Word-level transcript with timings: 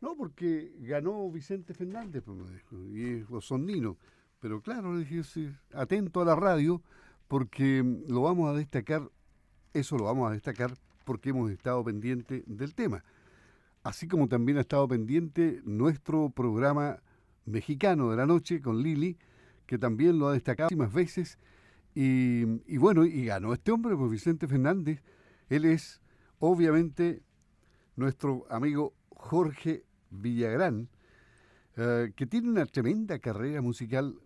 No, 0.00 0.16
porque 0.16 0.72
ganó 0.80 1.30
Vicente 1.30 1.74
Fernández, 1.74 2.22
pues 2.24 2.38
me 2.38 2.50
dijo, 2.50 2.76
y 2.88 3.20
es 3.20 3.30
Osondino. 3.30 3.98
Pero 4.40 4.62
claro, 4.62 4.94
le 4.94 5.04
dije, 5.04 5.52
atento 5.74 6.22
a 6.22 6.24
la 6.24 6.34
radio, 6.34 6.82
porque 7.28 7.84
lo 8.08 8.22
vamos 8.22 8.48
a 8.48 8.56
destacar, 8.56 9.10
eso 9.74 9.98
lo 9.98 10.04
vamos 10.04 10.30
a 10.30 10.32
destacar 10.32 10.72
porque 11.04 11.30
hemos 11.30 11.50
estado 11.50 11.84
pendiente 11.84 12.42
del 12.46 12.74
tema. 12.74 13.04
Así 13.82 14.08
como 14.08 14.28
también 14.28 14.58
ha 14.58 14.62
estado 14.62 14.88
pendiente 14.88 15.60
nuestro 15.64 16.30
programa 16.30 17.02
mexicano 17.44 18.10
de 18.10 18.16
la 18.16 18.26
noche 18.26 18.62
con 18.62 18.82
Lili, 18.82 19.18
que 19.66 19.78
también 19.78 20.18
lo 20.18 20.28
ha 20.28 20.32
destacado 20.32 20.68
muchísimas 20.68 20.92
veces. 20.92 21.38
Y, 21.94 22.42
y 22.66 22.78
bueno, 22.78 23.04
y 23.04 23.26
ganó 23.26 23.52
este 23.52 23.72
hombre, 23.72 23.96
pues 23.96 24.10
Vicente 24.10 24.48
Fernández. 24.48 25.02
Él 25.48 25.64
es, 25.66 26.00
obviamente, 26.38 27.22
nuestro 27.96 28.46
amigo 28.48 28.94
Jorge 29.10 29.84
Villagrán, 30.10 30.88
eh, 31.76 32.12
que 32.14 32.26
tiene 32.26 32.50
una 32.50 32.66
tremenda 32.66 33.18
carrera 33.18 33.62
musical. 33.62 34.16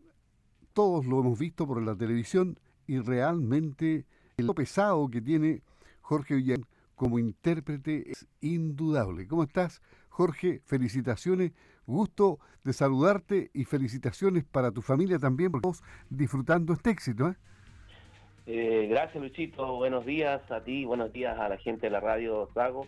Todos 0.73 1.07
lo 1.07 1.21
hemos 1.21 1.39
visto 1.39 1.67
por 1.67 1.81
la 1.83 1.95
televisión 1.95 2.59
y 2.87 2.99
realmente 2.99 4.05
el 4.37 4.53
pesado 4.55 5.09
que 5.09 5.21
tiene 5.21 5.63
Jorge 6.01 6.35
Villagrán 6.35 6.67
como 6.95 7.19
intérprete 7.19 8.11
es 8.11 8.27
indudable. 8.41 9.27
¿Cómo 9.27 9.43
estás, 9.43 9.83
Jorge? 10.09 10.61
Felicitaciones, 10.65 11.53
gusto 11.87 12.39
de 12.63 12.73
saludarte 12.73 13.51
y 13.53 13.65
felicitaciones 13.65 14.45
para 14.45 14.71
tu 14.71 14.81
familia 14.81 15.19
también, 15.19 15.51
porque 15.51 15.69
estamos 15.69 15.83
disfrutando 16.09 16.73
este 16.73 16.91
éxito. 16.91 17.29
¿eh? 17.29 17.37
Eh, 18.47 18.87
gracias, 18.91 19.23
Luchito. 19.23 19.77
Buenos 19.77 20.05
días 20.07 20.51
a 20.51 20.63
ti, 20.63 20.85
buenos 20.85 21.13
días 21.13 21.39
a 21.39 21.49
la 21.49 21.57
gente 21.59 21.87
de 21.87 21.91
la 21.91 22.01
radio 22.01 22.49
Sago. 22.55 22.87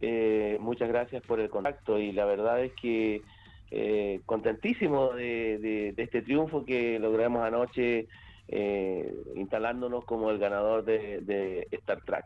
Eh, 0.00 0.58
muchas 0.60 0.88
gracias 0.88 1.22
por 1.24 1.40
el 1.40 1.50
contacto 1.50 1.98
y 1.98 2.12
la 2.12 2.24
verdad 2.24 2.62
es 2.62 2.72
que 2.74 3.22
eh, 3.70 4.20
contentísimo 4.24 5.12
de, 5.12 5.92
este 5.96 6.22
triunfo 6.22 6.64
que 6.64 6.98
logramos 6.98 7.44
anoche 7.44 8.06
eh, 8.46 9.14
instalándonos 9.34 10.04
como 10.04 10.30
el 10.30 10.38
ganador 10.38 10.84
de, 10.84 11.66
Star 11.72 12.00
Trek. 12.02 12.24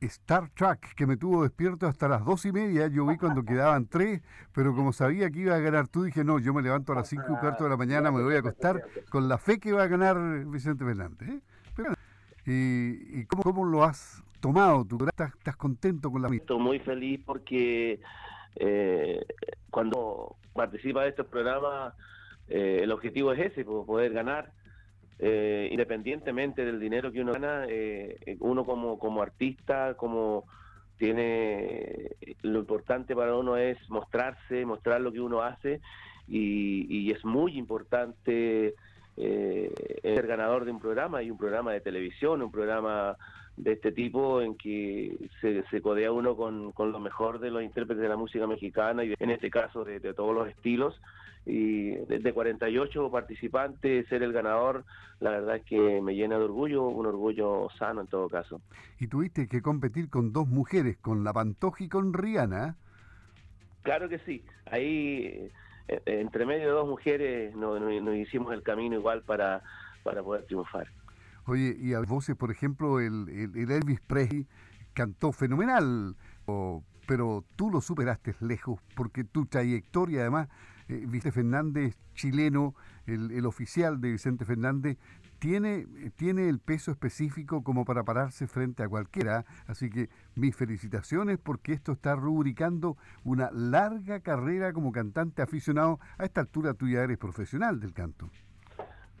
Star 0.00 0.50
Trek, 0.50 0.94
que 0.94 1.06
me 1.06 1.16
tuvo 1.16 1.42
despierto 1.42 1.86
hasta 1.86 2.06
las 2.06 2.24
dos 2.24 2.44
y 2.44 2.52
media, 2.52 2.86
yo 2.86 3.06
vi 3.06 3.16
cuando 3.16 3.42
quedaban 3.42 3.86
tres, 3.90 4.20
pero 4.52 4.74
como 4.74 4.92
sabía 4.92 5.30
que 5.30 5.40
iba 5.40 5.56
a 5.56 5.58
ganar 5.58 5.88
tú, 5.88 6.04
dije, 6.04 6.22
no, 6.22 6.38
yo 6.38 6.54
me 6.54 6.62
levanto 6.62 6.92
a 6.92 6.96
las 6.96 7.08
cinco 7.08 7.24
y 7.30 7.40
cuarto 7.40 7.64
de 7.64 7.70
la 7.70 7.76
mañana, 7.76 8.12
me 8.12 8.22
voy 8.22 8.36
a 8.36 8.40
acostar 8.40 8.84
con 9.10 9.28
la 9.28 9.38
fe 9.38 9.58
que 9.58 9.72
va 9.72 9.84
a 9.84 9.88
ganar 9.88 10.44
Vicente 10.44 10.84
Fernández. 10.84 11.42
¿Y, 12.46 13.20
y 13.20 13.24
cómo, 13.26 13.42
cómo, 13.42 13.64
lo 13.66 13.84
has 13.84 14.22
tomado? 14.38 14.84
¿Tú 14.84 14.98
estás, 15.06 15.34
estás 15.34 15.56
contento 15.56 16.10
con 16.10 16.22
la 16.22 16.28
misma? 16.28 16.42
Estoy 16.42 16.58
muy 16.58 16.78
feliz 16.80 17.20
porque 17.24 18.00
eh, 18.56 19.24
cuando 19.70 20.36
participa 20.52 21.02
de 21.02 21.10
estos 21.10 21.26
programas, 21.26 21.94
eh, 22.48 22.80
el 22.82 22.92
objetivo 22.92 23.32
es 23.32 23.52
ese, 23.52 23.64
poder 23.64 24.12
ganar. 24.12 24.52
Eh, 25.20 25.68
independientemente 25.72 26.64
del 26.64 26.78
dinero 26.78 27.10
que 27.10 27.20
uno 27.20 27.32
gana, 27.32 27.66
eh, 27.68 28.36
uno 28.38 28.64
como, 28.64 29.00
como 29.00 29.20
artista, 29.20 29.94
como 29.94 30.44
tiene 30.96 32.10
lo 32.42 32.60
importante 32.60 33.16
para 33.16 33.34
uno 33.34 33.56
es 33.56 33.78
mostrarse, 33.90 34.64
mostrar 34.64 35.00
lo 35.00 35.12
que 35.12 35.20
uno 35.20 35.42
hace 35.42 35.80
y, 36.28 36.86
y 36.88 37.10
es 37.10 37.24
muy 37.24 37.58
importante 37.58 38.74
eh, 39.16 39.72
ser 40.00 40.26
ganador 40.28 40.64
de 40.64 40.70
un 40.70 40.78
programa 40.78 41.22
y 41.22 41.30
un 41.30 41.38
programa 41.38 41.72
de 41.72 41.80
televisión, 41.80 42.40
un 42.40 42.52
programa 42.52 43.16
de 43.58 43.72
este 43.72 43.92
tipo 43.92 44.40
en 44.40 44.54
que 44.54 45.16
se, 45.40 45.62
se 45.64 45.82
codea 45.82 46.12
uno 46.12 46.36
con, 46.36 46.72
con, 46.72 46.92
lo 46.92 47.00
mejor 47.00 47.40
de 47.40 47.50
los 47.50 47.62
intérpretes 47.62 48.02
de 48.02 48.08
la 48.08 48.16
música 48.16 48.46
mexicana 48.46 49.04
y 49.04 49.14
en 49.18 49.30
este 49.30 49.50
caso 49.50 49.84
de, 49.84 50.00
todos 50.14 50.34
los 50.34 50.48
estilos. 50.48 51.00
Y 51.44 51.90
desde 52.06 52.32
48 52.32 53.10
participantes 53.10 54.06
ser 54.08 54.22
el 54.22 54.32
ganador 54.32 54.84
la 55.20 55.30
verdad 55.30 55.56
es 55.56 55.64
que 55.64 56.00
me 56.02 56.14
llena 56.14 56.38
de 56.38 56.44
orgullo 56.44 56.86
un 56.88 57.06
orgullo 57.06 57.68
sano 57.78 58.02
en 58.02 58.06
todo 58.06 58.28
caso. 58.28 58.60
Y 59.00 59.08
tuviste 59.08 59.48
que 59.48 59.62
competir 59.62 60.08
con 60.10 60.32
dos 60.32 60.46
mujeres 60.46 60.96
con 60.98 61.24
la 61.24 61.32
Pantoja 61.32 61.84
y 61.84 61.88
con 61.88 62.12
Rihanna. 62.12 62.76
Claro 63.82 64.08
que 64.08 64.18
sí. 64.20 64.44
Ahí 64.66 65.50
eh, 65.88 66.02
entre 66.06 66.44
medio 66.46 66.66
de 66.66 66.72
dos 66.72 66.88
mujeres 66.88 67.56
nos, 67.56 67.80
nos 67.80 68.16
hicimos 68.16 68.52
el 68.52 68.62
camino 68.62 68.96
igual 68.96 69.22
para 69.22 69.62
para 70.04 70.22
poder 70.22 70.44
triunfar 70.44 70.88
Oye, 71.48 71.74
y 71.80 71.94
a 71.94 72.00
voces, 72.00 72.36
por 72.36 72.50
ejemplo, 72.50 73.00
el, 73.00 73.26
el, 73.30 73.70
Elvis 73.70 74.00
Presley 74.00 74.46
cantó 74.92 75.32
fenomenal, 75.32 76.14
pero 77.06 77.42
tú 77.56 77.70
lo 77.70 77.80
superaste 77.80 78.34
lejos, 78.40 78.78
porque 78.94 79.24
tu 79.24 79.46
trayectoria, 79.46 80.20
además, 80.20 80.48
eh, 80.88 81.06
Vicente 81.08 81.32
Fernández, 81.32 81.96
chileno, 82.12 82.74
el, 83.06 83.30
el, 83.30 83.46
oficial 83.46 83.98
de 84.02 84.12
Vicente 84.12 84.44
Fernández, 84.44 84.98
tiene, 85.38 85.86
tiene 86.16 86.50
el 86.50 86.58
peso 86.58 86.90
específico 86.90 87.62
como 87.62 87.86
para 87.86 88.04
pararse 88.04 88.46
frente 88.46 88.82
a 88.82 88.88
cualquiera. 88.88 89.46
Así 89.66 89.88
que 89.88 90.10
mis 90.34 90.54
felicitaciones 90.54 91.38
porque 91.38 91.72
esto 91.72 91.92
está 91.92 92.14
rubricando 92.14 92.98
una 93.24 93.50
larga 93.52 94.20
carrera 94.20 94.74
como 94.74 94.92
cantante 94.92 95.40
aficionado. 95.40 95.98
A 96.18 96.26
esta 96.26 96.42
altura 96.42 96.74
tú 96.74 96.88
ya 96.88 97.02
eres 97.02 97.16
profesional 97.16 97.80
del 97.80 97.94
canto. 97.94 98.30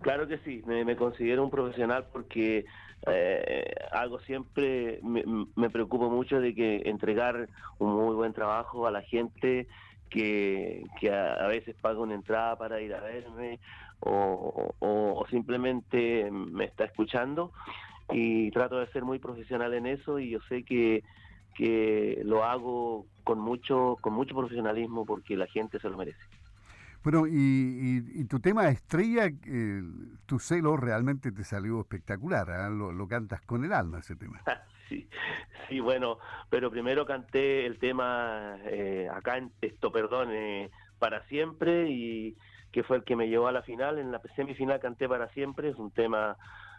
Claro 0.00 0.28
que 0.28 0.38
sí, 0.38 0.62
me, 0.66 0.96
considero 0.96 1.42
un 1.42 1.50
profesional 1.50 2.06
porque 2.12 2.64
eh, 3.06 3.74
algo 3.90 4.20
siempre 4.20 5.00
me, 5.02 5.24
me 5.56 5.70
preocupo 5.70 6.08
mucho 6.08 6.40
de 6.40 6.54
que 6.54 6.82
entregar 6.84 7.48
un 7.78 7.94
muy 7.94 8.14
buen 8.14 8.32
trabajo 8.32 8.86
a 8.86 8.92
la 8.92 9.02
gente 9.02 9.66
que, 10.08 10.84
que 11.00 11.12
a, 11.12 11.46
veces 11.46 11.76
paga 11.80 12.00
una 12.00 12.14
entrada 12.14 12.56
para 12.56 12.80
ir 12.80 12.94
a 12.94 13.00
verme 13.00 13.60
o, 14.00 14.74
o, 14.78 15.26
simplemente 15.28 16.30
me 16.30 16.64
está 16.64 16.84
escuchando 16.84 17.52
y 18.10 18.50
trato 18.52 18.78
de 18.78 18.86
ser 18.88 19.04
muy 19.04 19.18
profesional 19.18 19.74
en 19.74 19.86
eso 19.86 20.18
y 20.18 20.30
yo 20.30 20.38
sé 20.48 20.62
que, 20.62 21.02
que 21.56 22.20
lo 22.24 22.44
hago 22.44 23.06
con 23.24 23.40
mucho, 23.40 23.96
con 24.00 24.12
mucho 24.12 24.34
profesionalismo 24.34 25.04
porque 25.04 25.36
la 25.36 25.46
gente 25.46 25.78
se 25.80 25.88
lo 25.88 25.98
merece. 25.98 26.20
Bueno, 27.02 27.26
y, 27.26 28.24
tu 28.24 28.40
tema 28.40 28.68
estrella, 28.68 29.26
eh, 29.26 29.82
tu 30.26 30.38
celo 30.38 30.76
realmente 30.76 31.32
te 31.32 31.44
salió 31.44 31.80
espectacular, 31.80 32.48
¿eh? 32.50 32.70
lo, 32.70 33.08
cantas 33.08 33.40
con 33.42 33.64
el 33.64 33.72
alma 33.72 34.00
ese 34.00 34.16
tema. 34.16 34.42
sí, 34.88 35.08
sí, 35.68 35.80
bueno, 35.80 36.18
pero 36.50 36.70
primero 36.70 37.06
canté 37.06 37.66
el 37.66 37.78
tema 37.78 38.56
eh, 38.64 39.08
acá 39.12 39.38
en 39.38 39.52
Esto 39.60 39.92
Perdone 39.92 40.70
para 40.98 41.24
siempre 41.28 41.88
y 41.88 42.36
que 42.72 42.82
fue 42.82 42.98
el 42.98 43.04
que 43.04 43.16
me 43.16 43.28
llevó 43.28 43.46
a 43.48 43.52
la 43.52 43.62
final, 43.62 43.98
en 43.98 44.12
la 44.12 44.20
semifinal 44.36 44.80
canté 44.80 45.08
para 45.08 45.28
siempre, 45.28 45.70
es 45.70 45.76
un 45.76 45.90
tema 45.90 46.36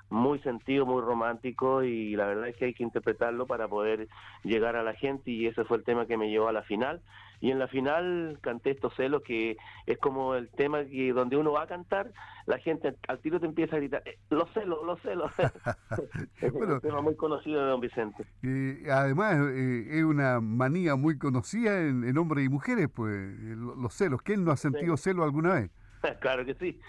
muy 0.09 0.39
sentido, 0.39 0.85
muy 0.85 1.01
romántico 1.01 1.83
y 1.83 2.15
la 2.15 2.25
verdad 2.25 2.49
es 2.49 2.57
que 2.57 2.65
hay 2.65 2.73
que 2.73 2.83
interpretarlo 2.83 3.47
para 3.47 3.67
poder 3.67 4.07
llegar 4.43 4.75
a 4.75 4.83
la 4.83 4.93
gente 4.93 5.31
y 5.31 5.47
ese 5.47 5.63
fue 5.65 5.77
el 5.77 5.83
tema 5.83 6.05
que 6.05 6.17
me 6.17 6.29
llevó 6.29 6.47
a 6.47 6.53
la 6.53 6.63
final 6.63 7.01
y 7.41 7.51
en 7.51 7.59
la 7.59 7.67
final 7.67 8.37
canté 8.41 8.71
estos 8.71 8.93
celos 8.95 9.23
que 9.23 9.57
es 9.85 9.97
como 9.97 10.35
el 10.35 10.49
tema 10.49 10.83
que 10.83 11.13
donde 11.13 11.37
uno 11.37 11.53
va 11.53 11.63
a 11.63 11.67
cantar 11.67 12.11
la 12.45 12.57
gente 12.59 12.95
al 13.07 13.19
tiro 13.19 13.39
te 13.39 13.45
empieza 13.45 13.75
a 13.75 13.79
gritar 13.79 14.01
eh, 14.05 14.17
los 14.29 14.51
celos 14.53 14.79
los 14.85 15.01
celos 15.01 15.31
es 16.41 16.51
un 16.51 16.81
tema 16.81 17.01
muy 17.01 17.15
conocido 17.15 17.61
de 17.63 17.69
don 17.69 17.81
Vicente. 17.81 18.25
Y 18.41 18.89
además 18.89 19.37
eh, 19.51 19.87
es 19.89 20.03
una 20.03 20.41
manía 20.41 20.95
muy 20.95 21.17
conocida 21.17 21.79
en, 21.79 22.17
hombres 22.17 22.45
y 22.45 22.49
mujeres 22.49 22.89
pues 22.93 23.15
eh, 23.15 23.55
los 23.55 23.93
celos 23.93 24.21
¿quién 24.21 24.43
no 24.43 24.51
ha 24.51 24.57
sentido 24.57 24.97
celo 24.97 25.23
alguna 25.23 25.53
vez? 25.53 25.71
claro 26.21 26.45
que 26.45 26.55
sí. 26.55 26.79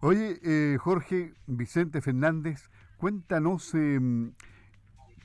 Oye 0.00 0.76
Jorge 0.78 1.32
Vicente 1.46 2.00
Fernández 2.00 2.70
cuéntanos 2.98 3.74
em, 3.74 4.32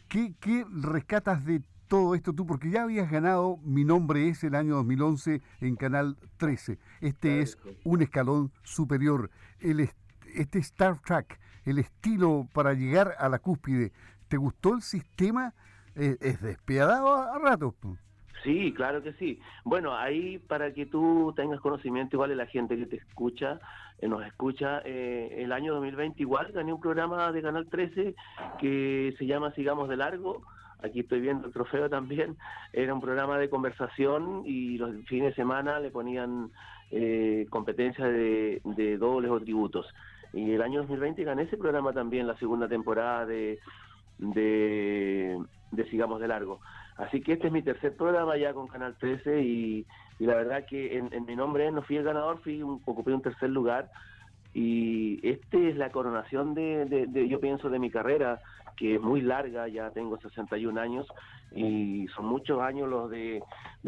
¿qué, 0.07 0.33
¿qué 0.39 0.65
rescatas 0.69 1.45
de 1.45 1.61
todo 1.89 2.15
esto 2.15 2.31
tú? 2.31 2.45
Porque 2.45 2.69
ya 2.69 2.83
habías 2.83 3.11
ganado 3.11 3.57
Mi 3.63 3.83
Nombre 3.83 4.29
es 4.29 4.43
el 4.43 4.55
año 4.55 4.75
2011 4.75 5.41
en 5.59 5.75
Canal 5.75 6.15
13. 6.37 6.77
Este 7.01 7.41
es 7.41 7.57
un 7.83 8.01
escalón 8.01 8.51
superior. 8.63 9.31
El, 9.59 9.89
este 10.35 10.59
Star 10.59 10.99
Trek, 11.01 11.39
el 11.65 11.79
estilo 11.79 12.47
para 12.53 12.73
llegar 12.73 13.15
a 13.17 13.27
la 13.27 13.39
cúspide, 13.39 13.91
¿te 14.29 14.37
gustó 14.37 14.75
el 14.75 14.81
sistema? 14.81 15.53
Eh, 15.95 16.15
es 16.21 16.39
despiadado 16.41 17.15
a, 17.15 17.37
rato. 17.39 17.73
Sí, 18.43 18.71
claro 18.73 19.01
que 19.01 19.11
sí. 19.13 19.41
Bueno, 19.65 19.97
ahí 19.97 20.37
para 20.37 20.71
que 20.73 20.85
tú 20.85 21.33
tengas 21.35 21.59
conocimiento, 21.59 22.15
igual 22.15 22.29
de 22.29 22.35
la 22.35 22.45
gente 22.45 22.77
que 22.77 22.85
te 22.85 22.97
escucha, 22.97 23.59
eh, 23.97 24.07
nos 24.07 24.25
escucha, 24.25 24.81
eh, 24.85 25.37
el 25.39 25.51
año 25.51 25.73
2020 25.73 26.21
igual 26.21 26.51
gané 26.51 26.71
un 26.71 26.79
programa 26.79 27.31
de 27.31 27.41
Canal 27.41 27.67
13 27.67 28.15
que 28.59 29.15
se 29.17 29.25
llama 29.25 29.51
Sigamos 29.55 29.89
de 29.89 29.97
Largo, 29.97 30.43
aquí 30.83 31.01
estoy 31.01 31.21
viendo 31.21 31.47
el 31.47 31.53
trofeo 31.53 31.89
también, 31.89 32.37
era 32.73 32.93
un 32.93 33.01
programa 33.01 33.37
de 33.37 33.49
conversación 33.49 34.43
y 34.45 34.77
los 34.77 34.91
fines 35.05 35.29
de 35.29 35.35
semana 35.35 35.79
le 35.79 35.91
ponían 35.91 36.51
eh, 36.91 37.45
competencias 37.49 38.07
de, 38.07 38.97
dobles 38.99 39.31
o 39.31 39.39
tributos. 39.39 39.85
Y 40.33 40.51
el 40.51 40.61
año 40.61 40.81
2020 40.81 41.23
gané 41.23 41.43
ese 41.43 41.57
programa 41.57 41.91
también, 41.93 42.27
la 42.27 42.37
segunda 42.37 42.67
temporada 42.67 43.25
de, 43.25 43.59
de, 44.19 45.39
Sigamos 45.89 46.19
de 46.19 46.27
Largo. 46.27 46.59
Así 46.97 47.21
que 47.21 47.33
este 47.33 47.47
es 47.47 47.53
mi 47.53 47.61
tercer 47.61 47.95
programa 47.95 48.37
ya 48.37 48.53
con 48.53 48.67
Canal 48.67 48.95
13 48.99 49.41
y, 49.41 49.85
la 50.19 50.35
verdad 50.35 50.65
que 50.65 50.97
en, 50.97 51.25
mi 51.25 51.35
nombre 51.35 51.71
no 51.71 51.81
fui 51.81 51.97
el 51.97 52.03
ganador, 52.03 52.41
fui 52.41 52.61
un, 52.61 52.81
ocupé 52.85 53.13
un 53.13 53.21
tercer 53.21 53.49
lugar 53.49 53.89
y 54.53 55.19
este 55.27 55.69
es 55.69 55.77
la 55.77 55.91
coronación 55.91 56.53
de, 56.53 57.27
yo 57.29 57.39
pienso, 57.39 57.69
de 57.69 57.79
mi 57.79 57.89
carrera, 57.89 58.39
que 58.77 58.95
es 58.95 59.01
muy 59.01 59.21
larga, 59.21 59.67
ya 59.67 59.91
tengo 59.91 60.19
61 60.19 60.79
años 60.79 61.07
y 61.53 62.07
son 62.15 62.25
muchos 62.25 62.61
años 62.61 62.89
los 62.89 63.09
de, 63.09 63.41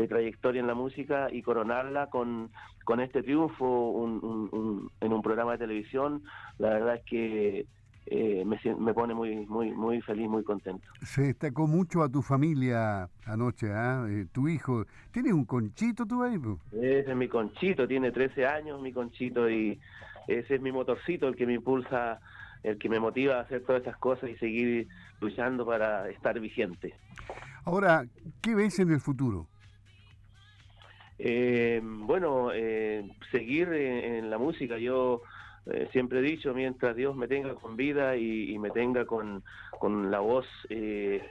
trayectoria 0.08 0.62
en 0.62 0.68
la 0.68 0.76
música 0.76 1.30
y 1.32 1.42
coronarla 1.42 2.08
con, 2.08 2.50
con 2.84 3.00
este 3.00 3.24
triunfo 3.24 4.90
en 5.02 5.14
un 5.14 5.22
programa 5.22 5.54
de 5.54 5.58
televisión, 5.60 6.24
la 6.58 6.70
verdad 6.70 6.96
es 6.96 7.04
que 7.06 7.66
eh, 8.08 8.44
me, 8.46 8.60
me, 8.80 8.94
pone 8.94 9.14
muy 9.14 9.46
muy 9.46 9.72
muy 9.72 10.02
feliz, 10.02 10.28
muy 10.28 10.44
contento. 10.44 10.86
Se 11.02 11.22
destacó 11.22 11.68
mucho 11.68 12.02
a 12.02 12.10
tu 12.10 12.22
familia 12.22 13.08
anoche, 13.26 13.72
¿ah? 13.72 14.06
eh, 14.10 14.26
tu 14.32 14.48
hijo. 14.48 14.86
¿Tienes 15.12 15.34
un 15.34 15.46
conchito 15.46 16.06
tú 16.06 16.24
ahí? 16.24 16.36
Ese 16.72 17.12
es 17.12 17.16
mi 17.16 17.28
conchito, 17.28 17.88
tiene 17.88 18.12
13 18.12 18.46
años 18.48 18.82
mi 18.82 18.92
conchito 18.92 19.50
y 19.50 19.80
ese 20.28 20.56
es 20.56 20.62
mi 20.62 20.72
motorcito, 20.72 21.28
el 21.28 21.36
que 21.36 21.46
me 21.46 21.54
impulsa, 21.54 22.20
el 22.64 22.78
que 22.78 22.90
me 22.90 23.00
motiva 23.00 23.38
a 23.38 23.42
hacer 23.42 23.64
todas 23.64 23.82
estas 23.82 23.98
cosas 23.98 24.30
y 24.30 24.36
seguir 24.38 24.88
luchando 25.20 25.66
para 25.66 26.10
estar 26.10 26.40
vigente. 26.40 26.94
Ahora, 27.64 28.06
¿qué 28.42 28.56
ves 28.56 28.80
en 28.80 28.92
el 28.92 29.00
futuro? 29.00 29.48
Eh, 31.24 31.80
bueno, 31.84 32.50
eh, 32.52 33.08
seguir 33.32 33.72
en, 33.74 34.30
la 34.32 34.40
música. 34.40 34.80
Yo 34.80 35.22
eh, 35.68 35.88
siempre 35.92 36.20
he 36.20 36.22
dicho, 36.24 36.54
mientras 36.54 36.96
Dios 36.96 37.16
me 37.16 37.28
tenga 37.28 37.54
con 37.56 37.76
vida 37.76 38.16
y, 38.16 38.58
me 38.58 38.72
tenga 38.72 39.06
con, 39.06 39.44
con 39.80 40.10
la 40.10 40.20
voz 40.20 40.46
eh, 40.70 41.22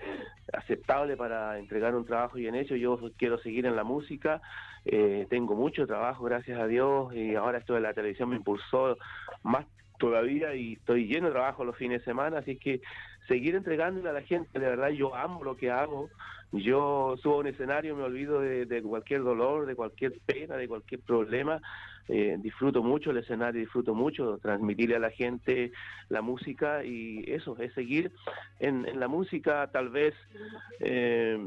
aceptable 0.52 1.16
para 1.16 1.58
entregar 1.58 1.94
un 1.94 2.04
trabajo 2.04 2.36
bien 2.36 2.54
hecho, 2.54 2.76
yo 2.76 2.98
quiero 3.16 3.38
seguir 3.38 3.66
en 3.66 3.76
la 3.76 3.84
música. 3.84 4.40
Eh, 4.84 5.26
tengo 5.28 5.54
mucho 5.54 5.86
trabajo, 5.86 6.24
gracias 6.24 6.60
a 6.60 6.66
Dios, 6.66 7.12
y 7.14 7.34
ahora 7.34 7.58
esto 7.58 7.74
de 7.74 7.80
la 7.80 7.92
televisión 7.92 8.30
me 8.30 8.36
impulsó 8.36 8.96
más 9.42 9.66
todavía 10.00 10.54
y 10.56 10.72
estoy 10.72 11.06
lleno 11.06 11.28
de 11.28 11.34
trabajo 11.34 11.64
los 11.64 11.76
fines 11.76 12.00
de 12.00 12.04
semana, 12.06 12.38
así 12.38 12.56
que 12.56 12.80
seguir 13.28 13.54
entregándole 13.54 14.08
a 14.08 14.12
la 14.12 14.22
gente, 14.22 14.58
de 14.58 14.66
verdad 14.66 14.88
yo 14.88 15.14
amo 15.14 15.44
lo 15.44 15.56
que 15.56 15.70
hago, 15.70 16.10
yo 16.50 17.14
subo 17.22 17.34
a 17.34 17.38
un 17.38 17.46
escenario, 17.46 17.94
me 17.94 18.02
olvido 18.02 18.40
de, 18.40 18.82
cualquier 18.82 19.22
dolor, 19.22 19.66
de 19.66 19.76
cualquier 19.76 20.18
pena, 20.26 20.56
de 20.56 20.66
cualquier 20.66 21.00
problema, 21.02 21.60
eh, 22.08 22.36
disfruto 22.40 22.82
mucho 22.82 23.12
el 23.12 23.18
escenario, 23.18 23.60
disfruto 23.60 23.94
mucho 23.94 24.38
transmitirle 24.38 24.96
a 24.96 24.98
la 24.98 25.10
gente 25.10 25.70
la 26.08 26.22
música 26.22 26.82
y 26.84 27.22
eso, 27.28 27.56
es 27.58 27.72
seguir 27.74 28.10
en, 28.58 28.98
la 28.98 29.06
música 29.06 29.68
tal 29.70 29.90
vez 29.90 30.14
eh, 30.80 31.38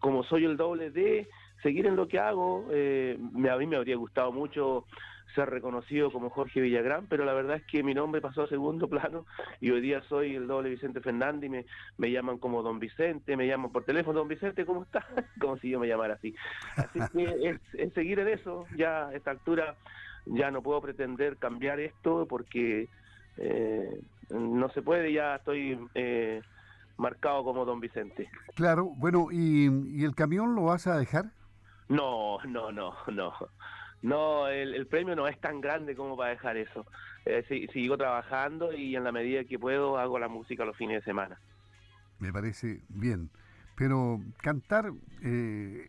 como 0.00 0.24
soy 0.24 0.44
el 0.44 0.56
doble 0.56 0.90
de 0.90 1.28
seguir 1.62 1.86
en 1.86 1.94
lo 1.94 2.08
que 2.08 2.18
hago, 2.18 2.66
eh, 2.72 3.16
a 3.18 3.56
mí 3.56 3.66
me 3.66 3.76
habría 3.76 3.96
gustado 3.96 4.32
mucho 4.32 4.86
ser 5.34 5.50
reconocido 5.50 6.10
como 6.10 6.30
Jorge 6.30 6.60
Villagrán, 6.60 7.06
pero 7.08 7.24
la 7.24 7.32
verdad 7.32 7.56
es 7.56 7.64
que 7.64 7.82
mi 7.82 7.94
nombre 7.94 8.20
pasó 8.20 8.42
a 8.42 8.48
segundo 8.48 8.88
plano 8.88 9.26
y 9.60 9.70
hoy 9.70 9.80
día 9.80 10.02
soy 10.08 10.34
el 10.34 10.46
doble 10.46 10.70
Vicente 10.70 11.00
Fernández 11.00 11.46
y 11.46 11.50
me, 11.50 11.66
me 11.98 12.10
llaman 12.10 12.38
como 12.38 12.62
Don 12.62 12.78
Vicente, 12.78 13.36
me 13.36 13.46
llaman 13.46 13.72
por 13.72 13.84
teléfono, 13.84 14.18
Don 14.20 14.28
Vicente, 14.28 14.64
¿cómo 14.64 14.82
está? 14.82 15.06
como 15.40 15.56
si 15.58 15.70
yo 15.70 15.80
me 15.80 15.88
llamara 15.88 16.14
así. 16.14 16.34
Así 16.76 16.98
que 17.12 17.58
es, 17.74 17.92
seguir 17.92 18.18
en 18.20 18.28
eso, 18.28 18.66
ya 18.76 19.08
a 19.08 19.14
esta 19.14 19.30
altura 19.30 19.76
ya 20.26 20.50
no 20.50 20.62
puedo 20.62 20.80
pretender 20.80 21.36
cambiar 21.36 21.80
esto 21.80 22.26
porque 22.28 22.88
eh, 23.38 24.00
no 24.30 24.68
se 24.70 24.82
puede, 24.82 25.12
ya 25.12 25.36
estoy... 25.36 25.78
Eh, 25.94 26.42
marcado 26.96 27.42
como 27.42 27.64
Don 27.64 27.80
Vicente. 27.80 28.28
Claro, 28.54 28.92
bueno, 28.96 29.28
¿y, 29.32 29.70
¿y 29.98 30.04
el 30.04 30.14
camión 30.14 30.54
lo 30.54 30.64
vas 30.64 30.86
a 30.86 30.98
dejar? 30.98 31.30
No, 31.90 32.38
no, 32.44 32.70
no, 32.70 32.94
no. 33.10 33.32
No, 34.02 34.48
el, 34.48 34.86
premio 34.86 35.14
no 35.14 35.28
es 35.28 35.38
tan 35.40 35.60
grande 35.60 35.94
como 35.94 36.16
para 36.16 36.30
dejar 36.30 36.56
eso. 36.56 36.86
Eh, 37.26 37.68
sigo 37.72 37.98
trabajando 37.98 38.72
y 38.72 38.96
en 38.96 39.04
la 39.04 39.12
medida 39.12 39.44
que 39.44 39.58
puedo 39.58 39.98
hago 39.98 40.18
la 40.18 40.28
música 40.28 40.64
los 40.64 40.76
fines 40.76 41.00
de 41.00 41.04
semana. 41.04 41.38
Me 42.18 42.32
parece 42.32 42.80
bien. 42.88 43.30
Pero 43.76 44.20
cantar 44.42 44.92
eh, 45.22 45.88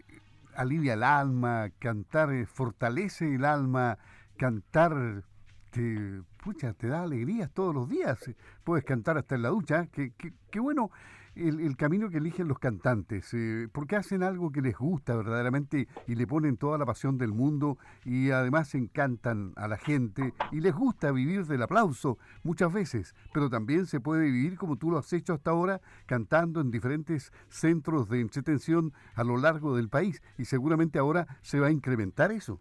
alivia 0.55 0.93
el 0.93 1.03
alma, 1.03 1.69
cantar 1.79 2.33
eh, 2.33 2.45
fortalece 2.45 3.35
el 3.35 3.45
alma, 3.45 3.97
cantar 4.37 5.23
te, 5.71 6.21
pucha, 6.43 6.73
te 6.73 6.87
da 6.87 7.03
alegrías 7.03 7.49
todos 7.51 7.73
los 7.73 7.89
días. 7.89 8.29
Puedes 8.65 8.83
cantar 8.83 9.17
hasta 9.17 9.35
en 9.35 9.43
la 9.43 9.49
ducha. 9.49 9.87
Qué, 9.87 10.11
qué, 10.17 10.33
qué 10.49 10.59
bueno 10.59 10.91
el, 11.35 11.75
camino 11.77 12.09
que 12.09 12.17
eligen 12.17 12.47
los 12.47 12.59
cantantes, 12.59 13.33
eh, 13.33 13.67
porque 13.71 13.95
hacen 13.95 14.23
algo 14.23 14.51
que 14.51 14.61
les 14.61 14.77
gusta 14.77 15.15
verdaderamente 15.15 15.87
y 16.07 16.15
le 16.15 16.27
ponen 16.27 16.57
toda 16.57 16.77
la 16.77 16.85
pasión 16.85 17.17
del 17.17 17.31
mundo 17.31 17.77
y 18.03 18.31
además 18.31 18.75
encantan 18.75 19.53
a 19.55 19.67
la 19.67 19.77
gente 19.77 20.33
y 20.51 20.59
les 20.59 20.73
gusta 20.73 21.11
vivir 21.11 21.45
del 21.45 21.63
aplauso 21.63 22.17
muchas 22.43 22.73
veces, 22.73 23.15
pero 23.33 23.49
también 23.49 23.85
se 23.85 23.99
puede 23.99 24.23
vivir 24.23 24.57
como 24.57 24.77
tú 24.77 24.91
lo 24.91 24.97
has 24.97 25.11
hecho 25.13 25.33
hasta 25.33 25.51
ahora, 25.51 25.81
cantando 26.05 26.61
en 26.61 26.71
diferentes 26.71 27.31
centros 27.49 28.09
de 28.09 28.21
entretención 28.21 28.93
a 29.15 29.23
lo 29.23 29.37
largo 29.37 29.75
del 29.75 29.89
país 29.89 30.21
y 30.37 30.45
seguramente 30.45 30.99
ahora 30.99 31.27
se 31.41 31.59
va 31.59 31.67
a 31.67 31.71
incrementar 31.71 32.31
eso. 32.31 32.59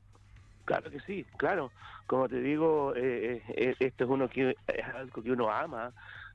Claro 0.64 0.90
que 0.90 1.00
sí, 1.00 1.26
claro. 1.36 1.72
Como 2.06 2.28
te 2.28 2.40
digo, 2.40 2.94
eh, 2.94 3.42
eh, 3.48 3.74
esto 3.80 4.04
es 4.04 4.10
uno 4.10 4.28
que 4.28 4.56
es 4.68 4.84
algo 4.94 5.22
que 5.22 5.32
uno 5.32 5.50
ama 5.50 5.92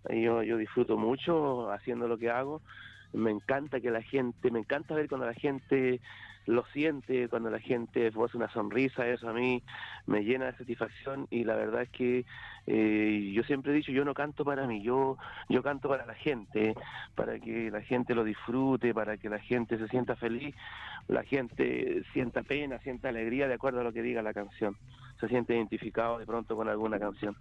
yo, 0.09 0.43
yo 0.43 0.57
disfruto 0.57 0.97
mucho 0.97 1.71
haciendo 1.71 2.07
lo 2.07 2.17
que 2.17 2.29
hago. 2.29 2.61
Me 3.13 3.31
encanta 3.31 3.79
que 3.79 3.91
la 3.91 4.01
gente, 4.01 4.51
me 4.51 4.59
encanta 4.59 4.93
ver 4.93 5.07
cuando 5.07 5.25
la 5.25 5.33
gente 5.33 6.01
lo 6.45 6.63
siente, 6.67 7.27
cuando 7.27 7.49
la 7.49 7.59
gente 7.59 8.07
hace 8.07 8.37
una 8.37 8.49
sonrisa, 8.49 9.07
eso 9.07 9.29
a 9.29 9.33
mí 9.33 9.63
me 10.05 10.23
llena 10.23 10.45
de 10.45 10.57
satisfacción 10.57 11.27
y 11.31 11.43
la 11.43 11.55
verdad 11.55 11.83
es 11.83 11.89
que 11.89 12.25
eh, 12.67 13.31
yo 13.33 13.43
siempre 13.43 13.71
he 13.71 13.75
dicho, 13.75 13.91
yo 13.91 14.05
no 14.05 14.13
canto 14.13 14.45
para 14.45 14.67
mí, 14.67 14.81
yo, 14.83 15.17
yo 15.49 15.63
canto 15.63 15.89
para 15.89 16.05
la 16.05 16.13
gente, 16.13 16.75
para 17.15 17.39
que 17.39 17.71
la 17.71 17.81
gente 17.81 18.13
lo 18.13 18.23
disfrute, 18.23 18.93
para 18.93 19.17
que 19.17 19.29
la 19.29 19.39
gente 19.39 19.77
se 19.77 19.87
sienta 19.87 20.15
feliz, 20.15 20.53
la 21.07 21.23
gente 21.23 22.03
sienta 22.13 22.43
pena, 22.43 22.79
sienta 22.79 23.09
alegría 23.09 23.47
de 23.47 23.55
acuerdo 23.55 23.81
a 23.81 23.83
lo 23.83 23.93
que 23.93 24.01
diga 24.01 24.21
la 24.21 24.33
canción, 24.33 24.77
se 25.19 25.27
siente 25.27 25.55
identificado 25.55 26.19
de 26.19 26.25
pronto 26.25 26.55
con 26.55 26.69
alguna 26.69 26.99
canción. 26.99 27.35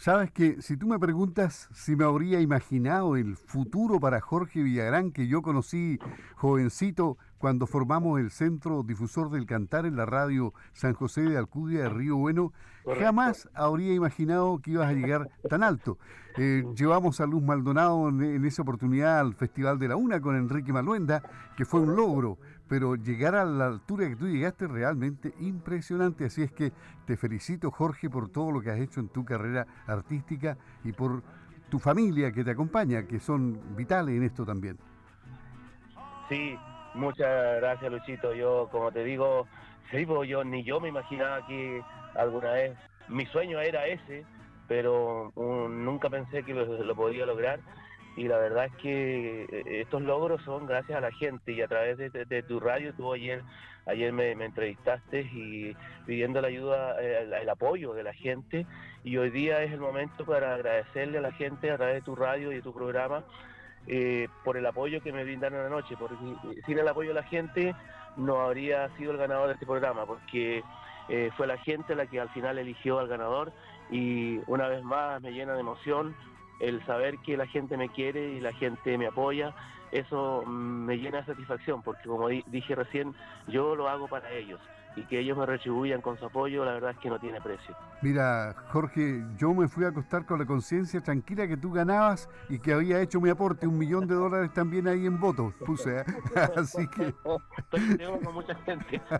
Sabes 0.00 0.30
que 0.30 0.62
si 0.62 0.78
tú 0.78 0.86
me 0.86 0.98
preguntas 0.98 1.68
si 1.74 1.94
me 1.94 2.06
habría 2.06 2.40
imaginado 2.40 3.16
el 3.16 3.36
futuro 3.36 4.00
para 4.00 4.18
Jorge 4.22 4.62
Villagrán, 4.62 5.12
que 5.12 5.28
yo 5.28 5.42
conocí 5.42 5.98
jovencito 6.36 7.18
cuando 7.36 7.66
formamos 7.66 8.18
el 8.18 8.30
Centro 8.30 8.82
Difusor 8.82 9.30
del 9.30 9.44
Cantar 9.44 9.84
en 9.84 9.96
la 9.96 10.06
radio 10.06 10.54
San 10.72 10.94
José 10.94 11.20
de 11.20 11.36
Alcudia 11.36 11.80
de 11.80 11.90
Río 11.90 12.16
Bueno, 12.16 12.54
jamás 12.98 13.50
habría 13.52 13.92
imaginado 13.92 14.58
que 14.62 14.70
ibas 14.70 14.88
a 14.88 14.94
llegar 14.94 15.28
tan 15.50 15.62
alto. 15.62 15.98
Eh, 16.38 16.64
llevamos 16.74 17.20
a 17.20 17.26
Luz 17.26 17.42
Maldonado 17.42 18.08
en, 18.08 18.22
en, 18.22 18.44
esa 18.46 18.62
oportunidad 18.62 19.20
al 19.20 19.34
Festival 19.34 19.78
de 19.78 19.88
la 19.88 19.96
Una 19.96 20.22
con 20.22 20.34
Enrique 20.34 20.72
Maluenda, 20.72 21.22
que 21.58 21.66
fue 21.66 21.80
un 21.80 21.94
logro, 21.94 22.38
pero 22.70 22.94
llegar 22.94 23.34
a 23.34 23.44
la 23.44 23.66
altura 23.66 24.08
que 24.08 24.14
tú 24.14 24.28
llegaste 24.28 24.66
es 24.66 24.70
realmente 24.70 25.34
impresionante. 25.40 26.26
Así 26.26 26.44
es 26.44 26.52
que 26.52 26.70
te 27.04 27.16
felicito, 27.16 27.72
Jorge, 27.72 28.08
por 28.08 28.30
todo 28.30 28.52
lo 28.52 28.60
que 28.60 28.70
has 28.70 28.78
hecho 28.78 29.00
en 29.00 29.08
tu 29.08 29.24
carrera 29.24 29.66
artística 29.88 30.56
y 30.84 30.92
por 30.92 31.24
tu 31.68 31.80
familia 31.80 32.30
que 32.30 32.44
te 32.44 32.52
acompaña, 32.52 33.08
que 33.08 33.18
son 33.18 33.58
vitales 33.74 34.14
en 34.14 34.22
esto 34.22 34.46
también. 34.46 34.78
Sí, 36.28 36.56
muchas 36.94 37.56
gracias, 37.56 37.90
Luchito. 37.90 38.32
Yo, 38.34 38.68
como 38.70 38.92
te 38.92 39.02
digo, 39.02 39.48
sí, 39.90 40.06
yo 40.28 40.44
ni 40.44 40.62
yo 40.62 40.78
me 40.78 40.90
imaginaba 40.90 41.44
que 41.48 41.82
alguna 42.14 42.52
vez 42.52 42.78
mi 43.08 43.26
sueño 43.26 43.58
era 43.58 43.84
ese, 43.88 44.24
pero 44.68 45.32
nunca 45.36 46.08
pensé 46.08 46.44
que 46.44 46.54
lo 46.54 46.94
podía 46.94 47.26
lograr 47.26 47.58
y 48.16 48.28
la 48.28 48.38
verdad 48.38 48.66
es 48.66 48.74
que 48.76 49.42
eh, 49.44 49.80
estos 49.80 50.02
logros 50.02 50.42
son 50.42 50.66
gracias 50.66 50.98
a 50.98 51.00
la 51.00 51.12
gente 51.12 51.52
y 51.52 51.62
a 51.62 51.68
través 51.68 51.96
de, 51.98 52.42
tu 52.42 52.60
radio, 52.60 52.92
tú 52.94 53.12
ayer, 53.12 53.42
ayer 53.86 54.12
me, 54.12 54.32
entrevistaste 54.32 55.22
y 55.22 55.76
pidiendo 56.06 56.40
la 56.40 56.48
ayuda, 56.48 57.00
eh, 57.00 57.30
el, 57.40 57.48
apoyo 57.48 57.94
de 57.94 58.02
la 58.02 58.12
gente 58.12 58.66
y 59.04 59.16
hoy 59.16 59.30
día 59.30 59.62
es 59.62 59.72
el 59.72 59.80
momento 59.80 60.24
para 60.24 60.54
agradecerle 60.54 61.18
a 61.18 61.22
la 61.22 61.32
gente 61.32 61.70
a 61.70 61.76
través 61.76 61.96
de 61.96 62.02
tu 62.02 62.16
radio 62.16 62.50
y 62.52 62.56
de 62.56 62.62
tu 62.62 62.72
programa 62.72 63.24
eh, 63.86 64.28
por 64.44 64.56
el 64.56 64.66
apoyo 64.66 65.00
que 65.00 65.12
me 65.12 65.24
brindaron 65.24 65.64
anoche, 65.64 65.96
porque 65.96 66.16
sin 66.66 66.78
el 66.78 66.88
apoyo 66.88 67.10
de 67.10 67.14
la 67.14 67.22
gente 67.22 67.74
no 68.16 68.40
habría 68.40 68.88
sido 68.96 69.12
el 69.12 69.18
ganador 69.18 69.48
de 69.48 69.54
este 69.54 69.66
programa, 69.66 70.04
porque 70.04 70.62
fue 71.36 71.48
la 71.48 71.58
gente 71.58 71.96
la 71.96 72.06
que 72.06 72.20
al 72.20 72.28
final 72.28 72.56
eligió 72.56 73.00
al 73.00 73.08
ganador 73.08 73.52
y 73.90 74.38
una 74.46 74.68
vez 74.68 74.84
más 74.84 75.20
me 75.20 75.32
llena 75.32 75.54
de 75.54 75.60
emoción 75.60 76.14
el 76.60 76.84
saber 76.86 77.18
que 77.18 77.36
la 77.36 77.46
gente 77.46 77.76
me 77.76 77.88
quiere 77.88 78.32
y 78.32 78.40
la 78.40 78.52
gente 78.52 78.96
me 78.98 79.06
apoya, 79.06 79.54
eso 79.92 80.42
mm, 80.46 80.84
me 80.84 80.98
llena 80.98 81.18
de 81.18 81.26
satisfacción, 81.26 81.82
porque 81.82 82.08
como 82.08 82.28
dije 82.28 82.74
recién, 82.74 83.14
yo 83.48 83.74
lo 83.74 83.88
hago 83.88 84.08
para 84.08 84.30
ellos. 84.30 84.60
Y 84.96 85.02
que 85.04 85.20
ellos 85.20 85.38
me 85.38 85.46
retribuyan 85.46 86.00
con 86.00 86.18
su 86.18 86.26
apoyo, 86.26 86.64
la 86.64 86.72
verdad 86.72 86.90
es 86.90 86.98
que 86.98 87.08
no 87.08 87.18
tiene 87.18 87.40
precio. 87.40 87.76
Mira, 88.02 88.54
Jorge, 88.68 89.24
yo 89.36 89.54
me 89.54 89.68
fui 89.68 89.84
a 89.84 89.88
acostar 89.88 90.26
con 90.26 90.38
la 90.38 90.46
conciencia 90.46 91.00
tranquila 91.00 91.46
que 91.46 91.56
tú 91.56 91.70
ganabas 91.72 92.28
y 92.48 92.58
que 92.58 92.72
había 92.72 93.00
hecho 93.00 93.20
mi 93.20 93.30
aporte, 93.30 93.66
un 93.66 93.78
millón 93.78 94.06
de 94.06 94.14
dólares 94.14 94.52
también 94.52 94.88
ahí 94.88 95.06
en 95.06 95.20
votos, 95.20 95.54
puse, 95.66 96.00
¿eh? 96.00 96.04
así 96.56 96.86
que... 96.88 97.14
Estoy 97.72 98.20
con 98.24 98.34
mucha 98.34 98.54
gente. 98.56 99.00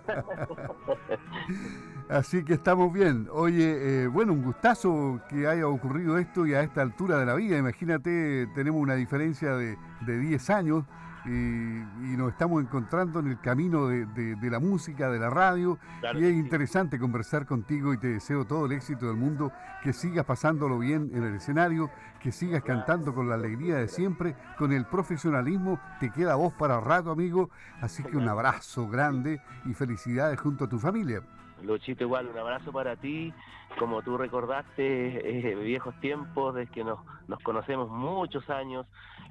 Así 2.09 2.45
que 2.45 2.55
estamos 2.55 2.93
bien. 2.93 3.29
Oye, 3.31 4.03
eh, 4.03 4.07
bueno, 4.09 4.33
un 4.33 4.43
gustazo 4.43 5.21
que 5.29 5.47
haya 5.47 5.69
ocurrido 5.69 6.19
esto 6.19 6.45
y 6.45 6.55
a 6.55 6.63
esta 6.63 6.83
altura 6.83 7.19
de 7.19 7.27
la 7.27 7.35
vida. 7.35 7.57
Imagínate, 7.57 8.49
tenemos 8.53 8.81
una 8.81 8.97
diferencia 8.97 9.55
de, 9.55 9.79
de 10.01 10.19
10 10.19 10.51
años 10.51 10.85
y, 11.25 12.17
nos 12.17 12.33
estamos 12.33 12.63
encontrando 12.63 13.21
en 13.21 13.29
el 13.29 13.41
camino 13.41 13.89
de, 13.89 14.51
la 14.51 14.59
música, 14.59 15.11
de 15.11 15.19
la 15.19 15.31
radio. 15.31 15.79
y 16.15 16.25
es 16.25 16.35
interesante 16.35 16.99
conversar 16.99 17.47
contigo 17.47 17.95
y 17.95 17.99
te 17.99 18.09
deseo 18.09 18.45
todo 18.45 18.67
el 18.67 18.73
éxito 18.73 19.07
del 19.07 19.17
mundo, 19.17 19.53
que 19.83 19.93
sigas 19.93 20.25
pasándolo 20.25 20.79
bien 20.79 21.11
en 21.15 21.25
el 21.25 21.35
escenario, 21.35 21.91
que 22.21 22.33
sigas 22.33 22.63
cantando 22.63 23.15
con 23.15 23.29
la 23.29 23.37
alegría 23.37 23.77
de 23.77 23.89
siempre, 23.89 24.37
con 24.59 24.73
el 24.73 24.85
profesionalismo. 24.87 25.81
Te 25.99 26.11
queda 26.11 26.35
voz 26.35 26.53
para 26.55 26.81
rato, 26.81 27.11
amigo. 27.11 27.51
Así 27.81 28.03
que 28.03 28.17
un 28.17 28.29
abrazo 28.29 28.89
grande 28.89 29.41
y 29.65 29.75
felicidades 29.75 30.39
junto 30.39 30.65
a 30.65 30.69
tu 30.69 30.79
familia. 30.79 31.23
Luchito, 31.63 32.05
igual 32.05 32.29
un 32.29 32.39
abrazo 32.39 32.73
para 32.73 32.97
ti. 32.97 33.33
Como 33.79 34.03
tú 34.03 34.17
recordaste, 34.17 35.51
eh, 35.51 35.55
viejos 35.55 35.95
tiempos, 36.01 36.55
desde 36.55 36.73
que 36.73 36.85
nos, 36.85 36.99
nos 37.29 37.39
conocemos 37.41 37.89
muchos 37.89 38.49
años. 38.51 38.87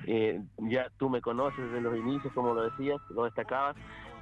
Eh, 0.05 0.41
ya 0.57 0.89
tú 0.97 1.09
me 1.09 1.21
conoces 1.21 1.59
desde 1.65 1.81
los 1.81 1.97
inicios, 1.97 2.31
como 2.33 2.53
lo 2.53 2.63
decías, 2.63 2.99
lo 3.09 3.25
destacabas. 3.25 3.75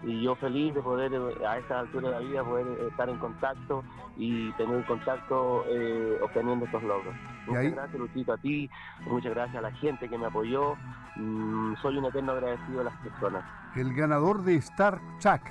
Y 0.04 0.22
yo 0.22 0.36
feliz 0.36 0.74
de 0.76 0.82
poder, 0.82 1.12
a 1.46 1.58
esta 1.58 1.80
altura 1.80 2.10
de 2.10 2.14
la 2.16 2.20
vida, 2.20 2.44
poder 2.44 2.68
estar 2.90 3.10
en 3.10 3.18
contacto 3.18 3.84
y 4.16 4.52
tener 4.54 4.86
contacto 4.86 5.66
eh, 5.68 6.20
obteniendo 6.24 6.66
estos 6.66 6.84
logros. 6.84 7.16
Muchas 7.48 7.72
gracias, 7.72 8.00
Luchito, 8.00 8.34
a 8.34 8.38
ti. 8.38 8.70
Muchas 9.06 9.34
gracias 9.34 9.58
a 9.58 9.62
la 9.62 9.72
gente 9.72 10.08
que 10.08 10.18
me 10.18 10.28
apoyó. 10.28 10.76
Mm, 11.16 11.76
soy 11.82 11.98
un 11.98 12.06
eterno 12.06 12.34
agradecido 12.34 12.82
a 12.82 12.84
las 12.86 12.98
personas. 12.98 13.44
El 13.76 13.94
ganador 13.94 14.44
de 14.44 14.56
Star 14.56 15.00
Chuck 15.20 15.42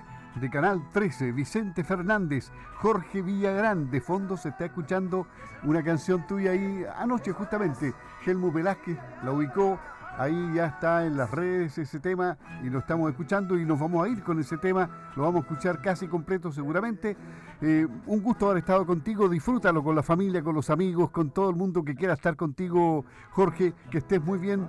de 0.41 0.51
Canal 0.51 0.83
13, 0.93 1.33
Vicente 1.33 1.85
Fernández, 1.85 2.51
Jorge 2.77 3.23
Villagrán. 3.23 3.91
De 3.91 4.01
fondo 4.01 4.37
se 4.37 4.51
está 4.51 4.67
escuchando 4.67 5.27
una 5.65 5.83
canción 5.83 6.27
tuya 6.27 6.53
ahí 6.53 6.85
anoche 6.97 7.33
justamente. 7.33 7.95
Helmut 8.25 8.55
Velázquez 8.55 8.99
la 9.25 9.33
ubicó, 9.33 9.79
ahí 10.19 10.53
ya 10.55 10.67
está 10.67 11.07
en 11.07 11.17
las 11.17 11.31
redes 11.31 11.79
ese 11.79 12.01
tema 12.01 12.37
y 12.63 12.71
lo 12.71 12.81
estamos 12.81 13.11
escuchando 13.11 13.59
y 13.59 13.65
nos 13.65 13.79
vamos 13.79 14.05
a 14.05 14.09
ir 14.09 14.23
con 14.23 14.39
ese 14.41 14.57
tema, 14.59 15.11
lo 15.15 15.23
vamos 15.23 15.43
a 15.43 15.49
escuchar 15.49 15.81
casi 15.81 16.09
completo 16.09 16.51
seguramente. 16.53 17.17
Eh, 17.61 17.87
un 18.07 18.23
gusto 18.23 18.47
haber 18.47 18.59
estado 18.59 18.85
contigo, 18.85 19.29
disfrútalo 19.29 19.83
con 19.83 19.97
la 19.97 20.03
familia, 20.03 20.43
con 20.43 20.55
los 20.55 20.71
amigos, 20.71 21.11
con 21.11 21.31
todo 21.31 21.51
el 21.51 21.57
mundo 21.57 21.85
que 21.85 21.95
quiera 21.95 22.15
estar 22.15 22.37
contigo, 22.37 23.05
Jorge, 23.31 23.73
que 23.91 23.99
estés 23.99 24.23
muy 24.23 24.39
bien. 24.39 24.67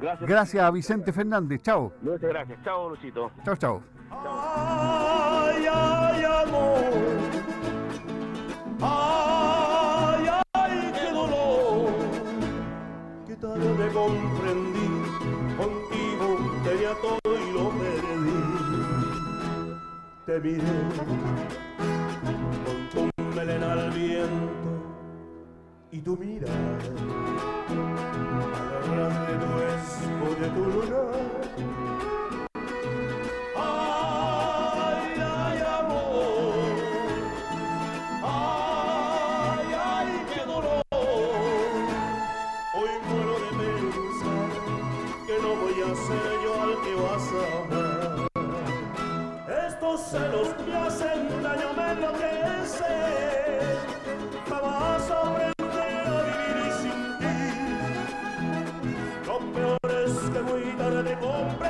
Gracias. 0.00 0.28
Gracias 0.28 0.64
a 0.64 0.70
Vicente 0.70 1.12
Fernández, 1.12 1.62
chao. 1.62 1.92
Muchas 2.00 2.30
gracias, 2.30 2.58
chao 2.64 2.90
Luchito. 2.90 3.30
Chao, 3.44 3.56
chao. 3.56 4.99
Te 20.30 20.38
miré 20.38 20.62
con 22.64 23.10
tu 23.10 23.24
melena 23.34 23.72
al 23.72 23.90
viento 23.90 24.70
y 25.90 26.00
tu 26.02 26.16
mirada. 26.16 26.78
Agarraste 28.78 29.32
tu 29.42 29.50
espo 29.74 30.26
de 30.40 30.48
tu 30.50 30.64
lunar 30.70 31.79
hombre. 61.40 61.69